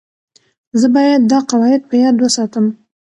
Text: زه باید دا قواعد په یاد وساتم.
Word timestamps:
زه 0.79 0.87
باید 0.95 1.21
دا 1.31 1.39
قواعد 1.49 1.81
په 1.89 1.95
یاد 2.03 2.15
وساتم. 2.19 2.65